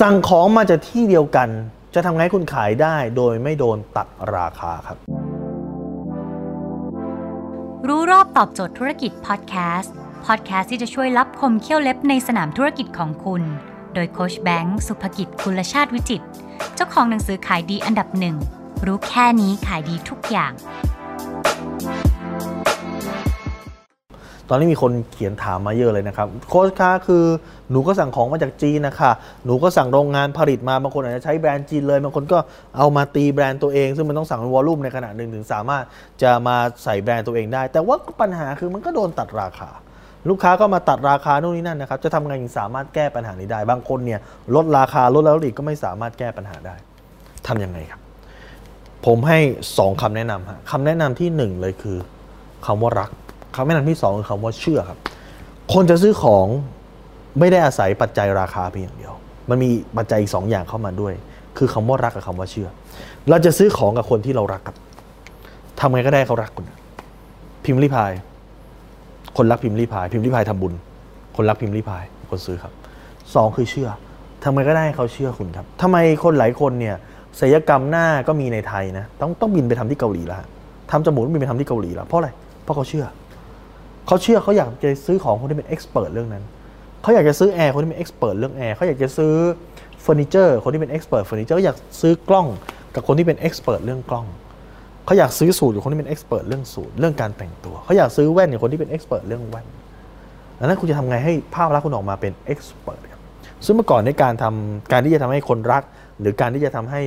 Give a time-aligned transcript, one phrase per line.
[0.00, 1.48] สั่งของมาจากที่เดียวกัน
[1.94, 4.96] จะทำไงให้คุณขายได้โดยไม่โดนตัดราคาครับ
[7.88, 9.94] รู้รอบตอบโจทย์ธุรกิจพอดแคสต์
[10.26, 13.42] พอดแคสต์ที่จะช่วยรับคมเขี้ยวเล็บในสนามธุรกิจของคุณ
[13.94, 16.22] โดยโคชแบงค์สุภกิจคุลชาติวิจิต
[16.74, 18.36] เจ้าของหนังสือขายดีอันดับหนึ่ง
[18.86, 20.52] รู้แค่นี้ขายดีทุกอย่าง
[24.52, 27.24] อนนี้มีคนเขียนถามมาเยอะเลยนะครับ โค้ชคะคือ
[27.70, 29.12] หนูก็สั่งของมาจากจีนนะคะ
[29.44, 32.38] หนูก็สั่งโรงงานผลิตมาบางคนอาจจะใช้แบรนด์จีนเลยบางคนก็
[32.76, 35.84] เอามาตีแบรนด์ตัวเอง ซึ่งมันต้องสั่งวอลลุ่มในขณะหนึ่งถึงสามารถ
[36.22, 39.70] จะมาใส่แบรนด์ตัวเองได้ แต่ว่าปัญหาคือมันก็โดนตัดราคา
[40.28, 44.20] ลูกค้าก็มาตัดราคาโน่นนี่นั่นนะครับจะทำไงถึงสามารถแก้ปัญหานี้ได้ บางคนเนี่ย
[44.54, 46.74] ลดราคาลดแล้วอีกก็ไม่สามารถแก้ปัญหาได้
[47.46, 48.00] ทำยังไงครับ
[49.06, 49.38] ผมให้
[49.70, 51.98] 2คำแนะนำฮะคำแนะนำที่ 1 เลยคือ
[52.66, 53.10] คำว่ารัก
[53.54, 54.98] คำแนะนำที่2คือคำว่าเชื่อครับ
[55.72, 56.46] คนจะซื้อของ
[57.38, 59.14] ไม่ได้อาศัยปัจจัยราคาเพียงอย่างเดียว
[59.50, 61.14] มันมีปัจจัยอีกสองอย่างเข้ามาด้วย
[61.58, 62.68] คือคำว่ารักกับคำว่าเชื่อ
[63.28, 64.76] เราจะซื้อของกับคนที่เรารักครับ
[65.80, 66.66] ทำไงก็ได้เขารักคุณ
[67.64, 68.12] พิมพ์รีพาย
[69.36, 70.74] คนรักพิมพ์รีพาย พิมพ์รีพายทำบุญ
[71.36, 72.72] คนรักพิมพ์รีพาย คนซื้อครับ
[73.34, 73.88] สองคือเชื่อ
[74.42, 76.96] ทำไงก็ได้ให้เขาเชื่อคุณครับทำไมคนหลายคนเนี่ย
[77.40, 80.48] ศัลยกรรมหน้าก็มีในไทยนะ ต้องต้องบินไปทำที่เกาหลีแล้วฮะ
[80.90, 82.30] ทำจมูกต้องบินไปทำที่เกาหลีแล้วเพราะอะไร
[82.64, 83.04] เพราะเขาเชื่อ
[84.06, 86.44] เขาเชื่อเขาอยากจะซื้อของคนที่เป็น expert เรื่องนั้น
[87.02, 89.34] เขาอยากจะซื้อแอร์คนที่เป็น expert เรื่องแอร์เขาอยากจะซื้อ
[90.02, 92.46] เฟอร์นิเจอร์คนที่เป็น expert เฟอร์นิเจอร์อยากซื้อกล้อง
[92.94, 94.26] กับคนที่เป็น expert เรื่องกล้อง
[95.04, 99.66] เขาอยากซื้อสูทกับคนที่เป็น expert เรื่องสูทเรื่องการแต่งตัวเขาอยากซื้อแว่นกับคนที่เป็น expert เรื่องแว่น
[100.58, 103.20] ดังนั้นคุณจะทำไงให้ภาพลักษณ์คุณออกมาเป็น expert ครับ
[103.64, 105.82] ซึ่งเมื่อก่อนในการทำการที่จะทำให้คนรัก
[106.20, 107.02] หรือการที่จะทำให้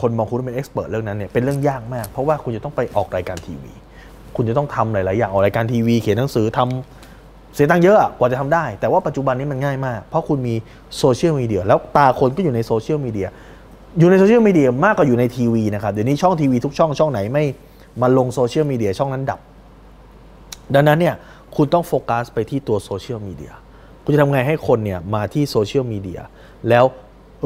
[0.00, 3.72] คนมองคุณเป็น expert เรื่องนั้นเนี่ยเป็นเรื่องยากมาก เพราะว่าคุณจะต้องไปออกรายการทีวี
[4.40, 10.54] คุณจะต้องทำหลาย ๆ อย่างออกรายการทีวีเขียนหนังสือทำเสียตังค์เยอะกว่าจะทำได้ แต่ว่าปัจจุบันนี้มันง่ายมาก เพราะคุณมี
[10.98, 13.28] โซเชียลมีเดียแล้วตาคนก็อยู่ในโซเชียลมีเดีย
[13.98, 17.44] อยู่ในโซเชียลมีเดียมากกว่าอยู่ในทีวีนะครับเดี๋ยวนี้ช่องทีวีทุกช่องช่องไหนไม่
[18.02, 19.40] มาลงโซเชียลมีเดียช่องนั้นดับ
[20.74, 21.14] ดังนั้นเนี่ย
[21.56, 23.52] คุณต้องโฟกัสไปที่ตัวโซเชียลมีเดีย
[24.02, 26.20] คุณจะทำไงให้คนเนี่ยมาที่โซเชียลมีเดีย
[26.68, 26.84] แล้ว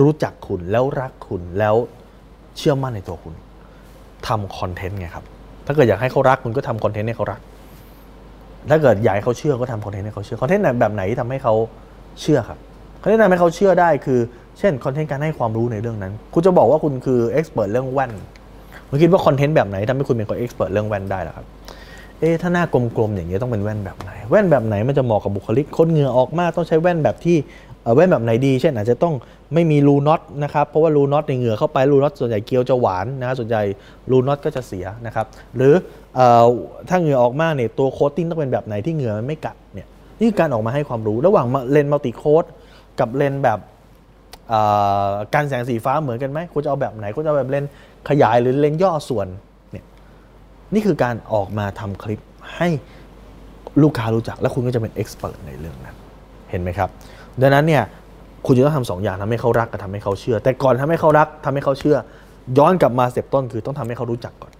[0.00, 1.74] รู้จักคุณแล้วรักคุณแล้ว
[2.56, 3.34] เชื่อมั่นในตัวคุณ
[4.26, 5.24] ทำคอนเทนต์ไงครับ
[5.70, 7.40] ถ้าเกิดอยากให้เขารักคุณก็ทำคอนเทนต์ให้เขารัก
[8.70, 11.54] ถ้าเกิดอยากให้เขาเชื่อก็ทำคอนเทนต์ให้เขาเชื่อคอนเทนต์แบบไหนที่ทำให้เขา
[12.20, 12.58] เชื่อครับ
[13.02, 14.20] คอนเทนต์ทำให้เขาเชื่อได้คือ
[14.58, 18.12] เช่นคอนเทนต์การให้ความรู้ในเรื่องนั้น คุณจะบอกว่าคุณคือ expert เรื่องแว่น
[18.88, 21.46] คุณคิดว่าคอนเทนต์แบบไหนทำให้คุณเป็นคน expert เรื่องแว่นได้ล่ะครับ
[22.20, 22.64] เอ๊ะถ้าหน้า
[22.96, 27.36] กลมๆอย่างเงี้ยต้องเป็นแว่นแบบไหน แว่นแบบไหนมันจะเหมาะกับบุคลิกคนเหงื่อออกมากต้องใช้แว่นแบบที่
[27.94, 29.14] แว่นแบบไหนดี เช่นอาจจะต้อง
[29.54, 33.62] ไม่มีรูน็อตนะครับ เพราะว่ารูน็อตในเหงื่อเข้าไปรูน็อตส่วนใหญ่เกลียวจะหวานนะส่วนใหญ่
[34.10, 35.26] รูน็อตก็จะเสียนะครับ
[35.56, 36.20] หรือ
[36.88, 39.88] ถ้าเหงื่อออกมากเนี่ยตัว coating ต้องเป็นแบบไหนที่เหงื่อมันไม่กัดเนี่ย
[40.18, 42.44] นี่คือการออกมาให้ความรู้ ระหว่างเลนส์ multicoat
[43.00, 43.58] กับเลนส์แบบ
[45.34, 47.70] กันแสงสีฟ้าเหมือนกันไหมคุณจะเอาแบบไหนคุณจะเอาแบบเลนส์
[48.08, 49.28] ขยายหรือเลนส์ย่อส่วน
[49.72, 49.84] เนี่ย
[50.74, 52.20] นี่คือการออกมาทำคลิป
[52.56, 52.68] ให้
[53.82, 55.96] ลูกค้ารู้จัก แล้วคุณก็จะเป็น expert ในเรื่องนั้น
[56.50, 56.88] เห็นไหมครับ
[57.40, 57.82] ดังนั้นเนี่ย
[58.46, 61.96] คุณจะต้องทำสองอย่างทำให้เขารักกับทำให้เขาเชื่อ แต่ก่อนทำให้เขารักทำให้เขาเชื่อ
[62.58, 64.52] ย้อนกลับมา step ต้นคือต้องทำให้เขารู้จักก่อน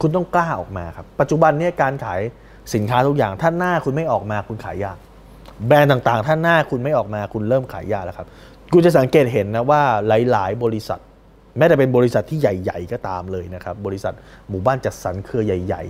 [0.00, 2.20] คุณต้องกล้าออกมาครับ ปัจจุบันเนี่ยการขาย
[2.74, 4.98] สินค้าทุกอย่างถ้าหน้าคุณไม่ออกมาคุณขายยาก
[5.66, 8.26] แบรนด์ต่างๆ ถ้าหน้าคุณไม่ออกมาคุณเริ่มขายยากแล้วครับ
[8.72, 11.00] คุณจะสังเกตเห็นนะว่าหลาย ๆ บริษัท
[11.56, 14.14] แม้แต่เป็นบริษัทที่ใหญ่ ๆ ก็ตามเลยนะครับบริษัท
[14.48, 15.82] หมู่บ้านจัดสรรเครือใหญ่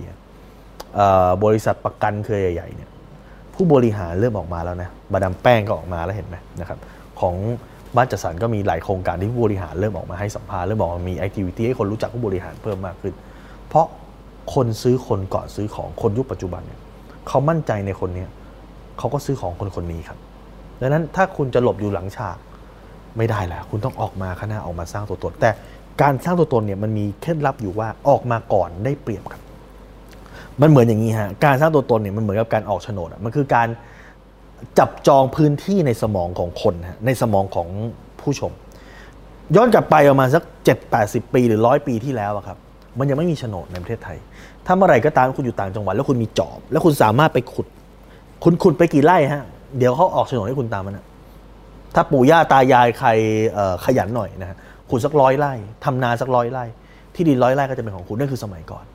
[0.69, 2.89] ๆบริษัทประกันเครือใหญ่ๆเนี่ย
[3.55, 6.79] ผู้บริหารเริ่มออกมาแล้วนะมาดามแป้งก็ออกมาแล้วเห็นไหมนะครับ
[7.19, 7.35] ของ
[7.95, 13.13] บ้านจัดสรรก็มีหลายโครงการที่ผู้บริหารเริ่มออกมาให้สัมภาษณ์เริ่มบอกมีแอคทิวิตี้ให้คนรู้จักผู้บริหารเพิ่มมากขึ้น
[13.69, 13.85] เพราะ
[14.53, 16.79] คนซื้อคนก่อนซื้อของคนยุคปัจจุบันเนี่ย
[17.27, 18.29] เขามั่นใจในคนเนี้ย
[18.97, 20.17] เขาก็ซื้อของคนคนนี้ครับ
[20.81, 22.37] ดังนั้นถ้าคุณจะหลบอยู่หลังฉาก
[23.17, 25.49] ไม่ได้แล้ว คุณต้องออกมาข้างหน้าออกมาสร้างตัวตนแต่
[26.01, 29.41] การสร้างตัวตนเนี่ยมันมีเคล็ดลับอยู่ว่าออกมาก่อนได้เปรียบครับ
[30.61, 33.67] มันเหมือนอย่างนี้ฮะการสร้างตัวตนเนี่ยมันเหมือนกับการออกโฉนดอะมันคือการ
[34.79, 37.67] จับจองพื้นที่ในสมองของคนฮะในสมองของ
[38.21, 38.51] ผู้ชม
[39.55, 42.57] ย้อนกลับไปประมาณสัก 7 80 ปีหรือร้อยปีที่แล้วอะครับ
[42.99, 44.17] มันยังไม่มีโฉนดในประเทศไทย
[44.65, 47.67] ถ้าเมื่อไหร่ก็ตามคุณอยู่ต่างจังหวัด แล้วคุณมีจอบ แล้วคุณสามารถไปขุด
[48.43, 49.43] คุณขุดไปกี่ไร่ฮะ
[49.77, 51.05] เดี๋ยวเขาออกโฉนดให้คุณตามมันนะ
[51.95, 53.09] ถ้าปู่ย่าตายายใคร
[53.85, 54.57] ขยันหน่อยนะฮะ
[54.89, 55.53] ขุดสักร้อยไร่
[55.85, 56.63] ทำนาสักร้อยไร่
[57.15, 58.85] ที่ดินร้อยไร่ก็จะเป็นของคุณนั่นคือสมัยก่อน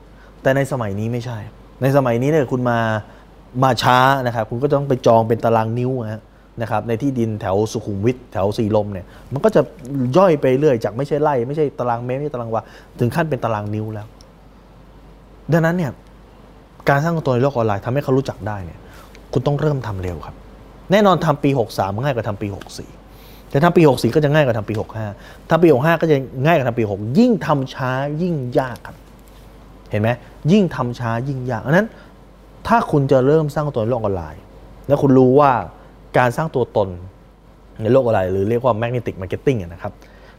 [0.41, 1.37] แต่ในสมัยนี้ไม่ใช่
[1.81, 2.77] ในสมัยนี้เนี่ยคุณมา
[3.63, 5.91] มาช้านะครับ คุณก็ต้องไปจองเป็นตารางนิ้ว
[6.61, 9.61] นะครับในที่ดินแถวสุขุมวิทแถวสีลมเนี่ยมันก็จะ
[10.17, 12.61] ย่อยไปเรื่อยจากไม่ใช่ไร่ไม่ใช่ตารางเมตรไม่ใช่ตารางวา
[12.99, 14.07] ถึงขั้นเป็นตารางนิ้วแล้ว
[15.51, 15.91] ดังนั้นเนี่ย
[16.89, 18.79] การสร้างตัวในโลกออนไลน์ทำให้เขารู้จักได้เนี่ย
[19.33, 20.35] คุณต้องเริ่มทำเร็วครับ
[20.91, 22.47] แน่นอนทำปี 63ง่ายกว่าทำปี
[22.97, 24.73] 64 แต่ทำปี 64 ก็จะง่ายกว่าทำปี
[25.11, 27.91] 65ทำปี 65 ก็จะง่ายกว่าทำปี 6 ยิ่งทำช้า
[28.21, 28.97] ยิ่งยากครับ
[29.91, 30.09] เห็นไหม
[30.51, 31.87] ยิ่งทำช้ายิ่งยากอันนั้น
[32.67, 34.41] ถ้าคุณจะเริ่มสร้างตัวในโลกออนไลน์
[34.87, 35.51] แล้วคุณรู้ว่า
[36.17, 36.89] การสร้างตัวตน
[37.81, 39.93] ในโลกออนไลน์หรือเรียกว่า magnetic marketing อะนะครับ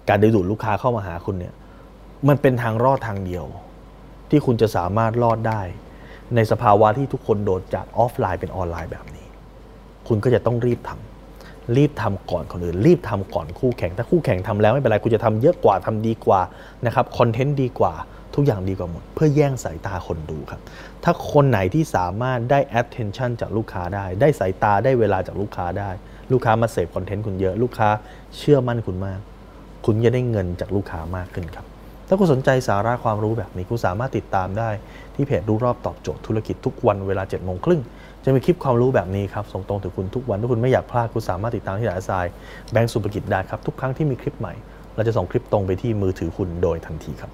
[0.09, 1.55] การดึงดูดลูกค้าเข้ามาหาคุณเนี่ย
[2.29, 3.45] มันเป็นทางรอดทางเดียว
[4.31, 5.61] ที่คุณจะสามารถรอดได้
[6.35, 9.27] ในสภาวะที่ทุกคนโดดจากออฟไลน์เป็นออนไลน์แบบนี้
[10.09, 16.41] คุณก็จะต้องรีบทำรีบทำก่อนคนอื่น รีบทำก่อนคู่แข่ง ถ้าคู่แข่งทำแล้วไม่เป็นไร คุณจะทำเยอะกว่าทำดีกว่า
[16.87, 17.93] นะครับคอนเทนต์ดีกว่า
[18.35, 20.61] ทุกอย่างดีกว่าหมด เพื่อแย่งสายตาคนดูครับ
[21.05, 25.91] ถ้าคนไหนที่สามารถได้ attention จากลูกค้าได้ ได้สายตาได้เวลาจากลูกค้าได้
[26.33, 27.89] ลูกค้ามาเสพคอนเทนต์คุณเยอะ ลูกค้า
[28.37, 29.21] เชื่อมั่นคุณมาก
[29.87, 31.67] คุณจะได้เงินจากลูกค้ามากขึ้นครับ
[32.09, 34.71] ถ้าคุณสนใจสาระความรู้แบบนี้คุณสามารถติดตามได้
[35.15, 37.81] ที่เพจรู้รอบตอบโจทย์ธุรกิจทุกวันเวลา7จ็ดโมงครึ่ง
[38.25, 42.27] จะมีคลิปความรู้แบบนี้ครับส่งตรงถึงคุณทุกวันถ้าคุณไม่อยากพลาดคุณสามารถติดตามที่ดาทราย
[42.73, 44.55] แบงก์สุภกิจได้ครับทุกครั้งที่มีคลิปใหม่
[44.95, 47.31] เราจะส่งคลิปตรงไปที่มือถือคุณโดยทันทีครับ